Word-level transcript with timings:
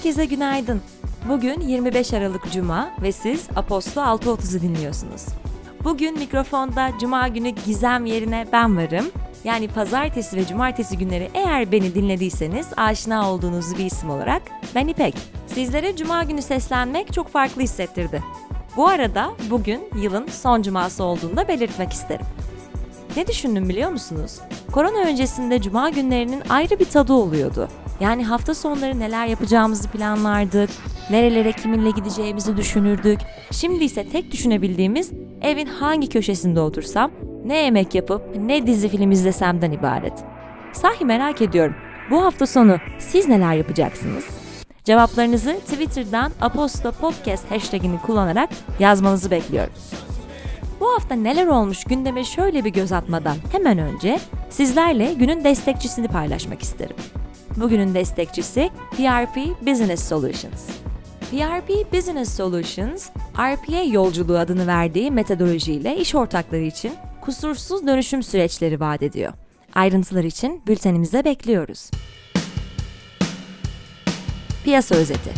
Herkese 0.00 0.24
günaydın. 0.24 0.80
Bugün 1.28 1.60
25 1.60 2.12
Aralık 2.14 2.52
Cuma 2.52 2.90
ve 3.02 3.12
siz 3.12 3.48
Apostol 3.56 4.02
6.30'u 4.02 4.62
dinliyorsunuz. 4.62 5.26
Bugün 5.84 6.18
mikrofonda 6.18 6.90
Cuma 7.00 7.28
günü 7.28 7.48
Gizem 7.48 8.06
yerine 8.06 8.46
ben 8.52 8.76
varım. 8.76 9.04
Yani 9.44 9.68
pazartesi 9.68 10.36
ve 10.36 10.46
cumartesi 10.46 10.98
günleri 10.98 11.30
eğer 11.34 11.72
beni 11.72 11.94
dinlediyseniz 11.94 12.68
aşina 12.76 13.32
olduğunuz 13.32 13.78
bir 13.78 13.84
isim 13.84 14.10
olarak 14.10 14.42
ben 14.74 14.88
İpek. 14.88 15.14
Sizlere 15.46 15.96
Cuma 15.96 16.24
günü 16.24 16.42
seslenmek 16.42 17.12
çok 17.12 17.28
farklı 17.28 17.62
hissettirdi. 17.62 18.22
Bu 18.76 18.88
arada 18.88 19.30
bugün 19.50 19.80
yılın 19.96 20.26
son 20.26 20.62
cuması 20.62 21.04
olduğunu 21.04 21.36
da 21.36 21.48
belirtmek 21.48 21.92
isterim. 21.92 22.26
Ne 23.16 23.26
düşündüm 23.26 23.68
biliyor 23.68 23.90
musunuz? 23.90 24.38
Korona 24.72 24.98
öncesinde 24.98 25.62
cuma 25.62 25.90
günlerinin 25.90 26.42
ayrı 26.48 26.78
bir 26.78 26.84
tadı 26.84 27.12
oluyordu. 27.12 27.68
Yani 28.00 28.24
hafta 28.24 28.54
sonları 28.54 28.98
neler 28.98 29.26
yapacağımızı 29.26 29.88
planlardık, 29.88 30.70
nerelere 31.10 31.52
kiminle 31.52 31.90
gideceğimizi 31.90 32.56
düşünürdük. 32.56 33.20
Şimdi 33.50 33.84
ise 33.84 34.08
tek 34.08 34.32
düşünebildiğimiz 34.32 35.10
evin 35.42 35.66
hangi 35.66 36.08
köşesinde 36.08 36.60
otursam, 36.60 37.10
ne 37.44 37.56
yemek 37.56 37.94
yapıp 37.94 38.36
ne 38.36 38.66
dizi 38.66 38.88
film 38.88 39.10
izlesemden 39.10 39.72
ibaret. 39.72 40.12
Sahi 40.72 41.04
merak 41.04 41.42
ediyorum. 41.42 41.74
Bu 42.10 42.24
hafta 42.24 42.46
sonu 42.46 42.76
siz 42.98 43.28
neler 43.28 43.54
yapacaksınız? 43.54 44.24
Cevaplarınızı 44.84 45.52
Twitter'dan 45.52 46.32
Aposto 46.40 46.92
Podcast 46.92 47.50
hashtagini 47.50 47.98
kullanarak 47.98 48.50
yazmanızı 48.78 49.30
bekliyorum. 49.30 49.72
Bu 50.80 50.92
hafta 50.94 51.14
neler 51.14 51.46
olmuş 51.46 51.84
gündeme 51.84 52.24
şöyle 52.24 52.64
bir 52.64 52.70
göz 52.70 52.92
atmadan 52.92 53.36
hemen 53.52 53.78
önce 53.78 54.18
sizlerle 54.50 55.14
günün 55.14 55.44
destekçisini 55.44 56.08
paylaşmak 56.08 56.62
isterim. 56.62 56.96
Bugünün 57.60 57.94
destekçisi 57.94 58.70
PRP 58.90 59.36
Business 59.66 60.08
Solutions. 60.08 60.68
PRP 61.30 61.92
Business 61.92 62.36
Solutions, 62.36 63.10
RPA 63.38 63.82
yolculuğu 63.82 64.38
adını 64.38 64.66
verdiği 64.66 65.10
metodolojiyle 65.10 65.96
iş 65.96 66.14
ortakları 66.14 66.62
için 66.62 66.92
kusursuz 67.20 67.86
dönüşüm 67.86 68.22
süreçleri 68.22 68.80
vaat 68.80 69.02
ediyor. 69.02 69.32
Ayrıntılar 69.74 70.24
için 70.24 70.62
bültenimize 70.66 71.24
bekliyoruz. 71.24 71.90
Piyasa 74.64 74.94
özeti 74.94 75.30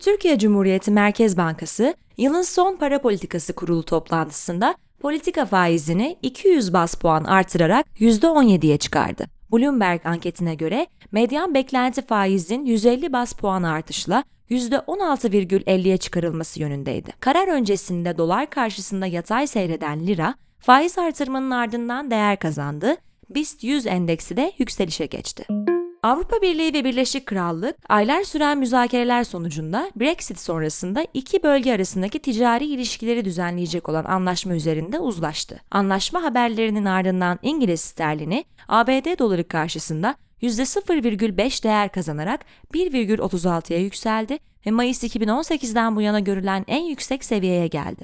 Türkiye 0.00 0.38
Cumhuriyeti 0.38 0.90
Merkez 0.90 1.36
Bankası, 1.36 1.94
yılın 2.16 2.42
son 2.42 2.76
para 2.76 3.02
politikası 3.02 3.52
kurulu 3.52 3.82
toplantısında 3.82 4.74
politika 5.02 5.46
faizini 5.46 6.16
200 6.22 6.72
bas 6.72 6.94
puan 6.94 7.24
artırarak 7.24 7.86
%17'ye 8.00 8.78
çıkardı. 8.78 9.26
Bloomberg 9.52 10.06
anketine 10.06 10.54
göre 10.54 10.86
medyan 11.12 11.54
beklenti 11.54 12.06
faizin 12.06 12.64
150 12.64 13.12
bas 13.12 13.32
puan 13.32 13.62
artışla 13.62 14.24
%16,50'ye 14.50 15.96
çıkarılması 15.96 16.60
yönündeydi. 16.60 17.12
Karar 17.20 17.48
öncesinde 17.48 18.18
dolar 18.18 18.50
karşısında 18.50 19.06
yatay 19.06 19.46
seyreden 19.46 20.06
lira, 20.06 20.34
faiz 20.58 20.98
artırmanın 20.98 21.50
ardından 21.50 22.10
değer 22.10 22.38
kazandı, 22.38 22.96
BIST 23.30 23.64
100 23.64 23.86
endeksi 23.86 24.36
de 24.36 24.52
yükselişe 24.58 25.06
geçti. 25.06 25.71
Avrupa 26.04 26.42
Birliği 26.42 26.74
ve 26.74 26.84
Birleşik 26.84 27.26
Krallık 27.26 27.76
aylar 27.88 28.22
süren 28.22 28.58
müzakereler 28.58 29.24
sonucunda 29.24 29.90
Brexit 29.96 30.40
sonrasında 30.40 31.06
iki 31.14 31.42
bölge 31.42 31.72
arasındaki 31.72 32.18
ticari 32.18 32.64
ilişkileri 32.64 33.24
düzenleyecek 33.24 33.88
olan 33.88 34.04
anlaşma 34.04 34.54
üzerinde 34.54 34.98
uzlaştı. 34.98 35.60
Anlaşma 35.70 36.22
haberlerinin 36.22 36.84
ardından 36.84 37.38
İngiliz 37.42 37.80
sterlini 37.80 38.44
ABD 38.68 39.18
doları 39.18 39.48
karşısında 39.48 40.14
%0,5 40.42 41.64
değer 41.64 41.92
kazanarak 41.92 42.40
1,36'ya 42.74 43.78
yükseldi 43.78 44.38
ve 44.66 44.70
Mayıs 44.70 45.04
2018'den 45.04 45.96
bu 45.96 46.00
yana 46.00 46.20
görülen 46.20 46.64
en 46.68 46.82
yüksek 46.82 47.24
seviyeye 47.24 47.66
geldi. 47.66 48.02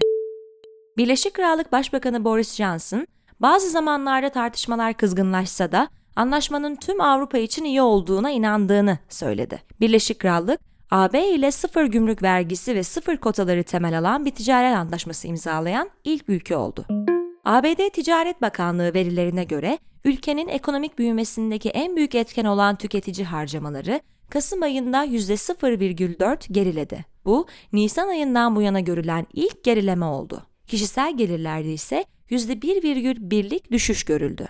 Birleşik 0.97 1.35
Krallık 1.35 1.73
Başbakanı 1.73 2.25
Boris 2.25 2.55
Johnson, 2.55 3.07
bazı 3.41 3.71
zamanlarda 3.71 4.29
tartışmalar 4.29 4.95
kızgınlaşsa 4.95 5.73
da 5.73 5.89
anlaşmanın 6.19 6.77
tüm 6.77 7.01
Avrupa 7.01 7.39
için 7.39 7.65
iyi 7.65 7.83
olduğuna 7.83 8.31
inandığını 8.31 8.99
söyledi. 9.09 9.63
Birleşik 9.81 10.19
Krallık, 10.19 10.61
AB 10.91 11.29
ile 11.29 11.51
sıfır 11.51 11.85
gümrük 11.85 12.23
vergisi 12.23 12.75
ve 12.75 12.83
sıfır 12.83 13.17
kotaları 13.17 13.63
temel 13.63 13.99
alan 13.99 14.25
bir 14.25 14.31
ticaret 14.31 14.77
anlaşması 14.77 15.29
imzalayan 15.29 15.91
ilk 16.05 16.29
ülke 16.29 16.57
oldu. 16.57 16.87
ABD 17.45 17.91
Ticaret 17.93 18.43
Bakanlığı 18.43 18.95
verilerine 18.95 19.45
göre 19.45 19.79
ülkenin 20.05 20.49
ekonomik 20.49 20.99
büyümesindeki 20.99 21.69
en 21.69 21.97
büyük 21.97 22.15
etken 22.15 22.45
olan 22.45 22.77
tüketici 22.77 23.27
harcamaları 23.27 24.01
Kasım 24.31 24.63
ayında 24.63 25.05
%0,4 25.05 26.53
geriledi. 26.53 27.05
Bu, 27.25 27.47
Nisan 27.73 28.09
ayından 28.09 28.57
bu 28.57 28.63
yana 28.63 28.81
görülen 28.81 29.27
ilk 29.33 29.65
gerileme 29.65 30.05
oldu. 30.05 30.43
Kişisel 30.67 31.17
gelirlerde 31.17 31.73
ise 31.73 32.05
%1,1'lik 32.31 33.73
düşüş 33.73 34.05
görüldü. 34.05 34.49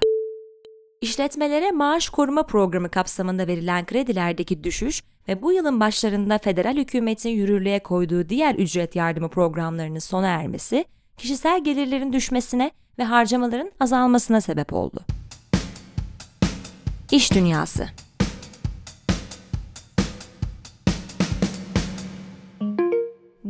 İşletmelere 1.01 1.71
maaş 1.71 2.09
koruma 2.09 2.43
programı 2.43 2.91
kapsamında 2.91 3.47
verilen 3.47 3.87
kredilerdeki 3.87 4.65
düşüş 4.65 5.03
ve 5.29 5.43
bu 5.43 5.53
yılın 5.53 5.81
başlarında 5.81 6.39
federal 6.39 6.77
hükümetin 6.77 7.31
yürürlüğe 7.31 7.83
koyduğu 7.83 8.29
diğer 8.29 8.55
ücret 8.55 8.97
yardımı 8.97 9.29
programlarının 9.29 9.99
sona 9.99 10.27
ermesi, 10.27 10.85
kişisel 11.17 11.65
gelirlerin 11.65 12.13
düşmesine 12.13 12.71
ve 12.99 13.05
harcamaların 13.05 13.73
azalmasına 13.81 14.41
sebep 14.41 14.73
oldu. 14.73 15.01
İş 17.11 17.33
Dünyası 17.35 17.89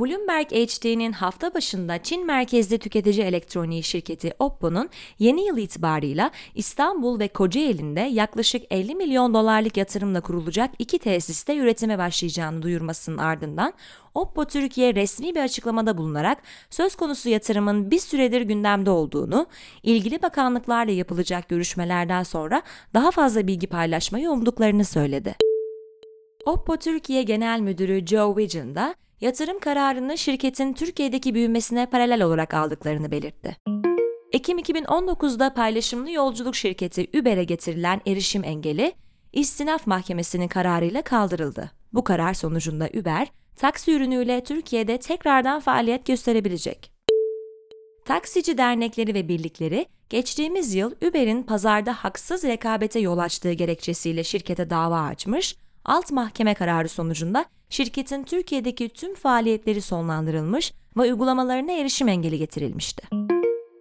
Bloomberg 0.01 0.47
HD'nin 0.47 1.13
hafta 1.13 1.55
başında 1.55 2.03
Çin 2.03 2.27
merkezli 2.27 2.79
tüketici 2.79 3.27
elektroniği 3.27 3.83
şirketi 3.83 4.33
Oppo'nun 4.39 4.91
yeni 5.19 5.47
yıl 5.47 5.57
itibarıyla 5.57 6.31
İstanbul 6.55 7.21
ve 7.21 7.29
Kocaeli'nde 7.29 8.01
yaklaşık 8.01 8.63
50 8.71 8.95
milyon 8.95 9.35
dolarlık 9.35 9.77
yatırımla 9.77 10.21
kurulacak 10.21 10.71
iki 10.79 10.99
tesiste 10.99 11.57
üretime 11.57 11.99
başlayacağını 11.99 12.63
duyurmasının 12.63 13.19
ardından 13.19 13.73
Oppo 14.15 14.45
Türkiye 14.45 14.95
resmi 14.95 15.35
bir 15.35 15.41
açıklamada 15.41 15.99
bulunarak 15.99 16.39
söz 16.71 16.95
konusu 16.95 17.29
yatırımın 17.29 17.91
bir 17.91 17.99
süredir 17.99 18.41
gündemde 18.41 18.91
olduğunu, 18.91 19.47
ilgili 19.83 20.23
bakanlıklarla 20.23 20.93
yapılacak 20.93 21.49
görüşmelerden 21.49 22.23
sonra 22.23 22.63
daha 22.95 23.11
fazla 23.11 23.47
bilgi 23.47 23.67
paylaşmayı 23.67 24.31
umduklarını 24.31 24.85
söyledi. 24.85 25.37
Oppo 26.47 26.77
Türkiye 26.77 27.23
Genel 27.23 27.61
Müdürü 27.61 28.07
Joe 28.07 28.35
Wigan 28.37 28.75
da 28.75 28.95
yatırım 29.21 29.59
kararını 29.59 30.19
şirketin 30.19 30.73
Türkiye'deki 30.73 31.35
büyümesine 31.35 31.87
paralel 31.87 32.23
olarak 32.23 32.55
aldıklarını 32.55 33.11
belirtti. 33.11 33.57
Ekim 34.33 34.59
2019'da 34.59 35.55
paylaşımlı 35.55 36.11
yolculuk 36.11 36.57
şirketi 36.57 37.09
Uber'e 37.21 37.45
getirilen 37.45 38.01
erişim 38.07 38.45
engeli, 38.45 38.93
İstinaf 39.33 39.87
Mahkemesi'nin 39.87 40.49
kararıyla 40.49 41.03
kaldırıldı. 41.03 41.71
Bu 41.93 42.05
karar 42.05 42.35
sonucunda 42.35 42.89
Uber, 43.01 43.29
taksi 43.57 43.93
ürünüyle 43.93 44.45
Türkiye'de 44.45 44.99
tekrardan 44.99 45.61
faaliyet 45.61 46.07
gösterebilecek. 46.07 46.93
Taksici 48.05 48.59
dernekleri 48.59 49.15
ve 49.15 49.29
birlikleri 49.29 49.87
geçtiğimiz 50.11 50.75
yıl 50.75 50.93
Uber'in 51.09 51.43
pazarda 51.43 51.93
haksız 51.93 52.45
rekabete 52.45 52.99
yol 53.01 53.19
açtığı 53.19 53.53
gerekçesiyle 53.53 54.25
şirkete 54.25 54.71
dava 54.71 55.01
açmış, 55.01 55.57
alt 55.89 56.13
mahkeme 56.13 56.55
kararı 56.55 56.89
sonucunda 56.89 57.45
şirketin 57.71 58.23
Türkiye'deki 58.23 58.89
tüm 58.89 59.15
faaliyetleri 59.15 59.83
sonlandırılmış 59.83 60.73
ve 60.97 61.01
uygulamalarına 61.01 61.73
erişim 61.73 62.09
engeli 62.09 62.39
getirilmişti. 62.39 63.09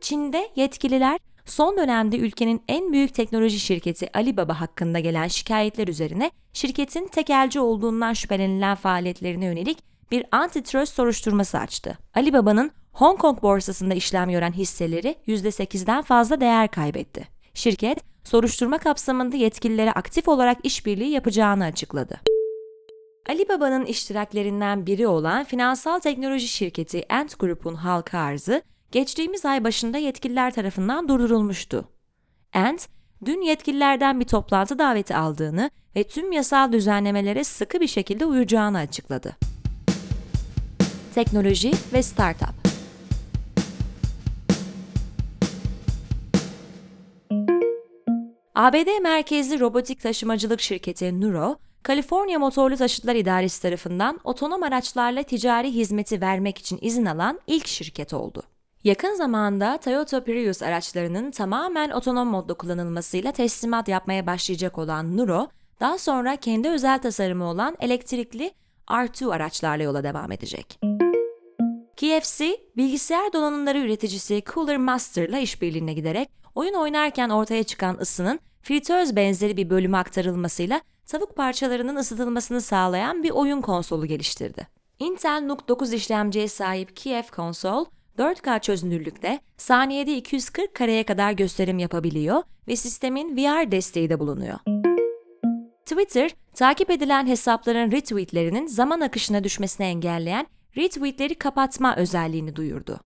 Çin'de 0.01 0.49
yetkililer 0.55 1.19
son 1.45 1.77
dönemde 1.77 2.17
ülkenin 2.17 2.61
en 2.67 2.93
büyük 2.93 3.13
teknoloji 3.13 3.59
şirketi 3.59 4.17
Alibaba 4.17 4.61
hakkında 4.61 4.99
gelen 4.99 5.27
şikayetler 5.27 5.87
üzerine 5.87 6.31
şirketin 6.53 7.07
tekelci 7.07 7.59
olduğundan 7.59 8.13
şüphelenilen 8.13 8.75
faaliyetlerine 8.75 9.45
yönelik 9.45 9.77
bir 10.11 10.25
antitrust 10.31 10.93
soruşturması 10.93 11.59
açtı. 11.59 11.97
Alibaba'nın 12.15 12.71
Hong 12.91 13.19
Kong 13.19 13.41
borsasında 13.41 13.93
işlem 13.93 14.29
gören 14.29 14.51
hisseleri 14.51 15.15
%8'den 15.27 16.01
fazla 16.01 16.41
değer 16.41 16.67
kaybetti. 16.67 17.27
Şirket, 17.53 17.99
soruşturma 18.27 18.77
kapsamında 18.77 19.35
yetkililere 19.35 19.91
aktif 19.91 20.27
olarak 20.27 20.57
işbirliği 20.63 21.09
yapacağını 21.09 21.63
açıkladı. 21.65 22.19
Alibaba'nın 23.29 23.85
iştiraklerinden 23.85 24.85
biri 24.85 25.07
olan 25.07 25.43
finansal 25.43 25.99
teknoloji 25.99 26.47
şirketi 26.47 27.05
Ant 27.09 27.39
Group'un 27.39 27.75
halka 27.75 28.19
arzı 28.19 28.61
geçtiğimiz 28.91 29.45
ay 29.45 29.63
başında 29.63 29.97
yetkililer 29.97 30.53
tarafından 30.53 31.07
durdurulmuştu. 31.07 31.85
Ant, 32.53 32.87
dün 33.25 33.41
yetkililerden 33.41 34.19
bir 34.19 34.25
toplantı 34.25 34.79
daveti 34.79 35.15
aldığını 35.15 35.69
ve 35.95 36.03
tüm 36.03 36.31
yasal 36.31 36.71
düzenlemelere 36.71 37.43
sıkı 37.43 37.79
bir 37.79 37.87
şekilde 37.87 38.25
uyacağını 38.25 38.77
açıkladı. 38.77 39.35
Teknoloji 41.15 41.71
ve 41.93 42.03
Startup 42.03 42.76
ABD 48.57 49.01
merkezli 49.01 49.59
robotik 49.59 50.01
taşımacılık 50.01 50.61
şirketi 50.61 51.21
Nuro, 51.21 51.55
Kaliforniya 51.83 52.39
Motorlu 52.39 52.77
Taşıtlar 52.77 53.15
İdaresi 53.15 53.61
tarafından 53.61 54.19
otonom 54.23 54.63
araçlarla 54.63 55.23
ticari 55.23 55.73
hizmeti 55.73 56.21
vermek 56.21 56.57
için 56.57 56.79
izin 56.81 57.05
alan 57.05 57.39
ilk 57.47 57.67
şirket 57.67 58.13
oldu. 58.13 58.43
Yakın 58.83 59.15
zamanda 59.15 59.77
Toyota 59.77 60.23
Prius 60.23 60.63
araçlarının 60.63 61.31
tamamen 61.31 61.89
otonom 61.89 62.27
modda 62.27 62.53
kullanılmasıyla 62.53 63.31
teslimat 63.31 63.87
yapmaya 63.87 64.27
başlayacak 64.27 64.77
olan 64.77 65.17
Nuro, 65.17 65.47
daha 65.79 65.97
sonra 65.97 66.35
kendi 66.35 66.69
özel 66.69 67.01
tasarımı 67.01 67.45
olan 67.45 67.77
elektrikli 67.79 68.51
R2 68.87 69.33
araçlarla 69.33 69.83
yola 69.83 70.03
devam 70.03 70.31
edecek. 70.31 70.79
KFC, 71.97 72.57
bilgisayar 72.77 73.33
donanımları 73.33 73.79
üreticisi 73.79 74.43
Cooler 74.53 74.77
Master'la 74.77 75.39
işbirliğine 75.39 75.93
giderek 75.93 76.29
oyun 76.57 76.73
oynarken 76.73 77.29
ortaya 77.29 77.63
çıkan 77.63 77.97
ısının 78.01 78.39
fritöz 78.61 79.15
benzeri 79.15 79.57
bir 79.57 79.69
bölüme 79.69 79.97
aktarılmasıyla 79.97 80.81
tavuk 81.05 81.35
parçalarının 81.35 81.95
ısıtılmasını 81.95 82.61
sağlayan 82.61 83.23
bir 83.23 83.29
oyun 83.29 83.61
konsolu 83.61 84.05
geliştirdi. 84.05 84.67
Intel 84.99 85.41
NUC 85.41 85.67
9 85.67 85.93
işlemciye 85.93 86.47
sahip 86.47 86.95
Kiev 86.95 87.23
konsol, 87.35 87.85
4K 88.17 88.61
çözünürlükte 88.61 89.39
saniyede 89.57 90.17
240 90.17 90.75
kareye 90.75 91.03
kadar 91.03 91.31
gösterim 91.31 91.79
yapabiliyor 91.79 92.43
ve 92.67 92.75
sistemin 92.75 93.37
VR 93.37 93.71
desteği 93.71 94.09
de 94.09 94.19
bulunuyor. 94.19 94.59
Twitter, 95.85 96.31
takip 96.53 96.89
edilen 96.89 97.27
hesapların 97.27 97.91
retweetlerinin 97.91 98.67
zaman 98.67 99.01
akışına 99.01 99.43
düşmesini 99.43 99.87
engelleyen 99.87 100.47
retweetleri 100.77 101.35
kapatma 101.35 101.95
özelliğini 101.95 102.55
duyurdu. 102.55 102.99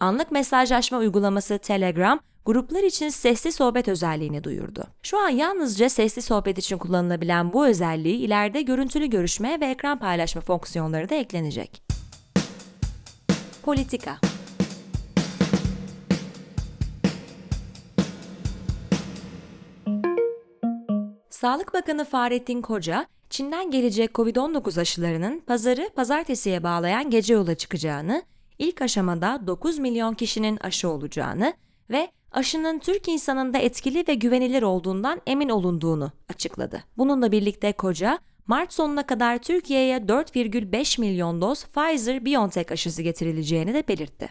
Anlık 0.00 0.32
mesajlaşma 0.32 0.98
uygulaması 0.98 1.58
Telegram, 1.58 2.20
gruplar 2.46 2.82
için 2.82 3.08
sesli 3.08 3.52
sohbet 3.52 3.88
özelliğini 3.88 4.44
duyurdu. 4.44 4.84
Şu 5.02 5.18
an 5.18 5.28
yalnızca 5.28 5.88
sesli 5.88 6.22
sohbet 6.22 6.58
için 6.58 6.78
kullanılabilen 6.78 7.52
bu 7.52 7.66
özelliği 7.66 8.16
ileride 8.16 8.62
görüntülü 8.62 9.06
görüşme 9.06 9.60
ve 9.60 9.66
ekran 9.66 9.98
paylaşma 9.98 10.40
fonksiyonları 10.42 11.08
da 11.08 11.14
eklenecek. 11.14 11.82
Politika 13.62 14.18
Sağlık 21.30 21.74
Bakanı 21.74 22.04
Fahrettin 22.04 22.62
Koca, 22.62 23.06
Çin'den 23.30 23.70
gelecek 23.70 24.10
COVID-19 24.10 24.80
aşılarının 24.80 25.40
pazarı 25.40 25.90
pazartesiye 25.96 26.62
bağlayan 26.62 27.10
gece 27.10 27.34
yola 27.34 27.54
çıkacağını, 27.54 28.22
ilk 28.58 28.82
aşamada 28.82 29.46
9 29.46 29.78
milyon 29.78 30.14
kişinin 30.14 30.56
aşı 30.56 30.88
olacağını 30.88 31.54
ve 31.90 32.08
aşının 32.32 32.78
Türk 32.78 33.08
insanında 33.08 33.58
etkili 33.58 34.04
ve 34.08 34.14
güvenilir 34.14 34.62
olduğundan 34.62 35.20
emin 35.26 35.48
olunduğunu 35.48 36.12
açıkladı. 36.28 36.84
Bununla 36.96 37.32
birlikte 37.32 37.72
Koca, 37.72 38.18
Mart 38.46 38.72
sonuna 38.72 39.06
kadar 39.06 39.38
Türkiye'ye 39.38 39.98
4,5 39.98 41.00
milyon 41.00 41.40
doz 41.40 41.64
Pfizer-BioNTech 41.64 42.72
aşısı 42.72 43.02
getirileceğini 43.02 43.74
de 43.74 43.88
belirtti. 43.88 44.30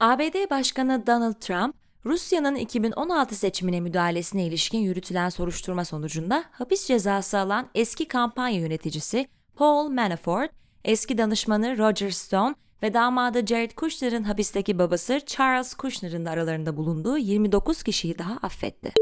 ABD 0.00 0.50
Başkanı 0.50 1.06
Donald 1.06 1.34
Trump, 1.34 1.74
Rusya'nın 2.04 2.54
2016 2.54 3.34
seçimine 3.34 3.80
müdahalesine 3.80 4.46
ilişkin 4.46 4.78
yürütülen 4.78 5.28
soruşturma 5.28 5.84
sonucunda 5.84 6.44
hapis 6.50 6.86
cezası 6.86 7.38
alan 7.38 7.68
eski 7.74 8.08
kampanya 8.08 8.60
yöneticisi 8.60 9.26
Paul 9.56 9.88
Manafort, 9.88 10.50
eski 10.84 11.18
danışmanı 11.18 11.78
Roger 11.78 12.10
Stone 12.10 12.54
ve 12.84 12.94
damadı 12.94 13.46
Jared 13.46 13.70
Kushner'ın 13.70 14.22
hapisteki 14.22 14.78
babası 14.78 15.20
Charles 15.26 15.74
Kushner'ın 15.74 16.26
da 16.26 16.30
aralarında 16.30 16.76
bulunduğu 16.76 17.18
29 17.18 17.82
kişiyi 17.82 18.18
daha 18.18 18.36
affetti. 18.42 18.92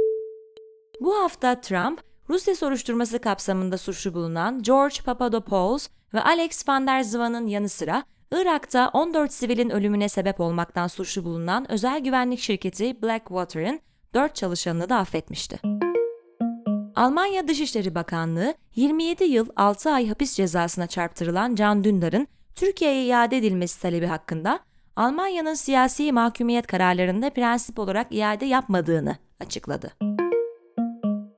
Bu 1.00 1.14
hafta 1.17 1.61
Trump, 1.61 2.00
Rusya 2.29 2.56
soruşturması 2.56 3.19
kapsamında 3.19 3.79
suçlu 3.79 4.14
bulunan 4.14 4.62
George 4.62 4.96
Papadopoulos 5.05 5.88
ve 6.14 6.23
Alex 6.23 6.69
van 6.69 6.87
der 6.87 7.02
Zwan'ın 7.02 7.46
yanı 7.46 7.69
sıra 7.69 8.05
Irak'ta 8.32 8.90
14 8.93 9.32
sivilin 9.32 9.70
ölümüne 9.70 10.08
sebep 10.08 10.40
olmaktan 10.40 10.87
suçlu 10.87 11.25
bulunan 11.25 11.73
özel 11.73 12.00
güvenlik 12.00 12.40
şirketi 12.40 13.02
Blackwater'ın 13.02 13.81
4 14.14 14.34
çalışanını 14.34 14.88
da 14.88 14.96
affetmişti. 14.96 15.61
Almanya 16.96 17.49
Dışişleri 17.49 17.94
Bakanlığı 17.94 18.55
27 18.76 19.25
yıl 19.25 19.46
6 19.56 19.90
ay 19.90 20.08
hapis 20.08 20.34
cezasına 20.34 20.87
çarptırılan 20.87 21.55
Can 21.55 21.84
Dündar'ın 21.84 22.29
Türkiye'ye 22.54 23.04
iade 23.04 23.37
edilmesi 23.37 23.82
talebi 23.82 24.06
hakkında 24.06 24.60
Almanya'nın 24.96 25.54
siyasi 25.54 26.12
mahkumiyet 26.12 26.66
kararlarında 26.66 27.31
prensip 27.31 27.78
olarak 27.78 28.06
iade 28.10 28.46
yapmadığını 28.46 29.16
açıkladı. 29.40 29.93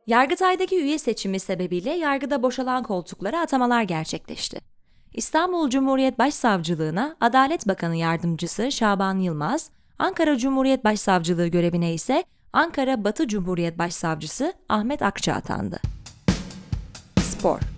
Yargıtay'daki 0.07 0.83
üye 0.83 0.99
seçimi 0.99 1.41
sebebiyle 1.41 1.91
yargıda 1.91 2.43
boşalan 2.43 2.83
koltuklara 2.83 3.41
atamalar 3.41 3.83
gerçekleşti. 3.83 4.61
İstanbul 5.15 5.71
Cumhuriyet 5.71 6.19
Başsavcılığına 6.19 7.17
Adalet 7.21 7.69
Bakanı 7.69 7.97
Yardımcısı 7.97 8.73
Şaban 8.73 9.19
Yılmaz, 9.19 9.71
Ankara 9.99 10.39
Cumhuriyet 10.39 10.85
Başsavcılığı 10.85 11.47
görevine 11.47 11.95
ise 11.95 12.25
Ankara 12.53 13.05
Batı 13.05 13.29
Cumhuriyet 13.29 13.79
Başsavcısı 13.79 14.53
Ahmet 14.69 15.03
Akça 15.03 15.33
atandı. 15.33 15.81
Spor 17.21 17.74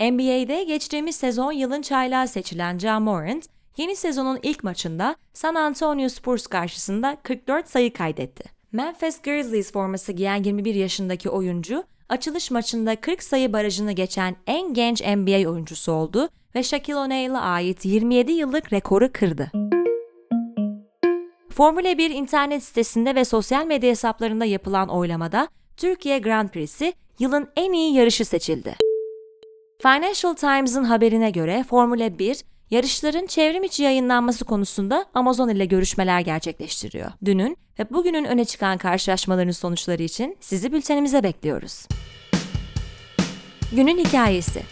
NBA'de 0.00 0.64
geçtiğimiz 0.64 1.16
sezon 1.16 1.52
yılın 1.52 1.82
çaylağı 1.82 2.28
seçilen 2.28 2.78
Ja 2.78 3.00
Morant, 3.00 3.46
yeni 3.76 3.96
sezonun 3.96 4.38
ilk 4.42 4.64
maçında 4.64 5.16
San 5.32 5.54
Antonio 5.54 6.08
Spurs 6.08 6.46
karşısında 6.46 7.16
44 7.22 7.68
sayı 7.68 7.92
kaydetti. 7.92 8.44
Memphis 8.72 9.22
Grizzlies 9.22 9.72
forması 9.72 10.12
giyen 10.12 10.42
21 10.42 10.74
yaşındaki 10.74 11.30
oyuncu, 11.30 11.84
açılış 12.08 12.50
maçında 12.50 12.96
40 12.96 13.22
sayı 13.22 13.52
barajını 13.52 13.92
geçen 13.92 14.36
en 14.46 14.74
genç 14.74 15.02
NBA 15.02 15.50
oyuncusu 15.50 15.92
oldu 15.92 16.28
ve 16.54 16.62
Shaquille 16.62 16.98
O'Neal'a 16.98 17.40
ait 17.40 17.84
27 17.84 18.32
yıllık 18.32 18.72
rekoru 18.72 19.12
kırdı. 19.12 19.50
Formula 21.50 21.98
1 21.98 22.10
internet 22.10 22.62
sitesinde 22.62 23.14
ve 23.14 23.24
sosyal 23.24 23.66
medya 23.66 23.90
hesaplarında 23.90 24.44
yapılan 24.44 24.88
oylamada 24.88 25.48
Türkiye 25.76 26.18
Grand 26.18 26.48
Prix'si 26.48 26.92
yılın 27.18 27.48
en 27.56 27.72
iyi 27.72 27.94
yarışı 27.94 28.24
seçildi. 28.24 28.89
Financial 29.82 30.34
Times'ın 30.34 30.84
haberine 30.84 31.30
göre 31.30 31.64
Formula 31.68 32.18
1, 32.18 32.44
yarışların 32.70 33.26
çevrim 33.26 33.64
içi 33.64 33.82
yayınlanması 33.82 34.44
konusunda 34.44 35.06
Amazon 35.14 35.48
ile 35.48 35.64
görüşmeler 35.64 36.20
gerçekleştiriyor. 36.20 37.10
Dünün 37.24 37.56
ve 37.78 37.90
bugünün 37.90 38.24
öne 38.24 38.44
çıkan 38.44 38.78
karşılaşmaların 38.78 39.50
sonuçları 39.50 40.02
için 40.02 40.36
sizi 40.40 40.72
bültenimize 40.72 41.22
bekliyoruz. 41.22 41.86
Günün 43.72 43.98
hikayesi 43.98 44.62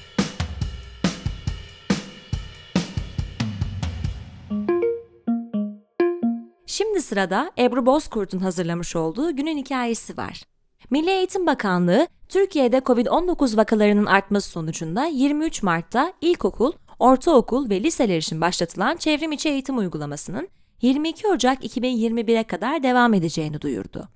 Şimdi 6.67 7.03
sırada 7.03 7.53
Ebru 7.59 7.87
Bozkurt'un 7.87 8.39
hazırlamış 8.39 8.97
olduğu 8.97 9.37
günün 9.37 9.57
hikayesi 9.57 10.17
var. 10.17 10.43
Milli 10.91 11.11
Eğitim 11.11 11.47
Bakanlığı, 11.47 12.09
Türkiye'de 12.29 12.79
COVID-19 12.79 13.57
vakalarının 13.57 14.07
artması 14.07 14.51
sonucunda 14.51 15.05
23 15.07 15.63
Mart'ta 15.63 16.13
ilkokul, 16.21 16.73
ortaokul 16.99 17.71
ve 17.71 17.83
liseler 17.83 18.19
için 18.19 18.41
başlatılan 18.41 18.97
çevrim 18.97 19.33
içi 19.33 19.49
eğitim 19.49 19.79
uygulamasının 19.79 20.49
22 20.83 21.29
Ocak 21.29 21.65
2021'e 21.65 22.45
kadar 22.45 22.83
devam 22.83 23.15
edeceğini 23.15 23.61
duyurdu. 23.61 24.09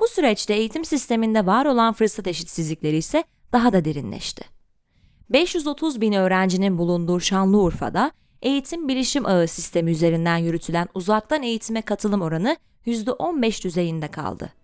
Bu 0.00 0.08
süreçte 0.08 0.54
eğitim 0.54 0.84
sisteminde 0.84 1.46
var 1.46 1.66
olan 1.66 1.92
fırsat 1.92 2.26
eşitsizlikleri 2.26 2.96
ise 2.96 3.24
daha 3.52 3.72
da 3.72 3.84
derinleşti. 3.84 4.44
530 5.30 6.00
bin 6.00 6.12
öğrencinin 6.12 6.78
bulunduğu 6.78 7.20
Şanlıurfa'da 7.20 8.12
eğitim 8.42 8.88
bilişim 8.88 9.26
ağı 9.26 9.48
sistemi 9.48 9.90
üzerinden 9.90 10.36
yürütülen 10.36 10.88
uzaktan 10.94 11.42
eğitime 11.42 11.82
katılım 11.82 12.22
oranı 12.22 12.56
%15 12.86 13.64
düzeyinde 13.64 14.08
kaldı. 14.08 14.61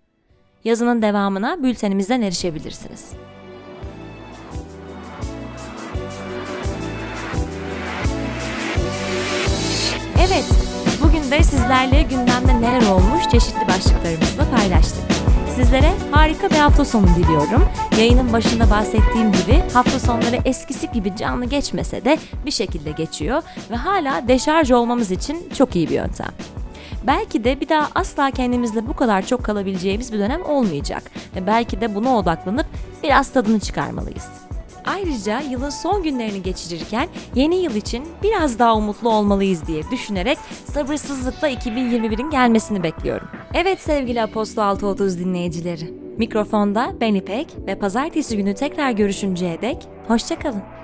Yazının 0.65 1.03
devamına 1.03 1.63
bültenimizden 1.63 2.23
erişebilirsiniz. 2.23 3.13
Evet, 10.19 10.45
bugün 11.03 11.31
de 11.31 11.43
sizlerle 11.43 12.03
gündemde 12.03 12.61
neler 12.61 12.87
olmuş 12.91 13.23
çeşitli 13.31 13.69
başlıklarımızla 13.69 14.51
paylaştık. 14.57 15.03
Sizlere 15.57 15.93
harika 16.11 16.51
bir 16.51 16.57
hafta 16.57 16.85
sonu 16.85 17.07
diliyorum. 17.07 17.69
Yayının 17.99 18.33
başında 18.33 18.71
bahsettiğim 18.71 19.33
gibi 19.33 19.63
hafta 19.73 19.99
sonları 20.01 20.39
eskisi 20.45 20.93
gibi 20.93 21.17
canlı 21.17 21.45
geçmese 21.45 22.05
de 22.05 22.19
bir 22.47 22.51
şekilde 22.51 22.91
geçiyor 22.91 23.43
ve 23.71 23.77
hala 23.77 24.29
deşarj 24.29 24.71
olmamız 24.71 25.11
için 25.11 25.49
çok 25.59 25.77
iyi 25.77 25.89
bir 25.89 25.95
yöntem. 25.95 26.29
Belki 27.03 27.45
de 27.45 27.61
bir 27.61 27.69
daha 27.69 27.91
asla 27.95 28.31
kendimizle 28.31 28.87
bu 28.87 28.97
kadar 28.97 29.27
çok 29.27 29.45
kalabileceğimiz 29.45 30.13
bir 30.13 30.19
dönem 30.19 30.45
olmayacak 30.45 31.03
ve 31.37 31.47
belki 31.47 31.81
de 31.81 31.95
buna 31.95 32.19
odaklanıp 32.19 32.67
biraz 33.03 33.33
tadını 33.33 33.61
çıkarmalıyız. 33.61 34.29
Ayrıca 34.87 35.41
yılın 35.41 35.71
son 35.71 36.03
günlerini 36.03 36.43
geçirirken 36.43 37.09
yeni 37.35 37.57
yıl 37.57 37.75
için 37.75 38.09
biraz 38.23 38.59
daha 38.59 38.77
umutlu 38.77 39.11
olmalıyız 39.11 39.67
diye 39.67 39.83
düşünerek 39.91 40.39
sabırsızlıkla 40.73 41.51
2021'in 41.51 42.31
gelmesini 42.31 42.83
bekliyorum. 42.83 43.29
Evet 43.55 43.81
sevgili 43.81 44.23
Apostol 44.23 44.63
630 44.63 45.19
dinleyicileri. 45.19 45.95
Mikrofonda 46.19 46.93
ben 47.01 47.15
İpek 47.15 47.57
ve 47.67 47.79
pazartesi 47.79 48.37
günü 48.37 48.55
tekrar 48.55 48.91
görüşünceye 48.91 49.63
dek 49.63 49.89
hoşçakalın. 50.09 50.78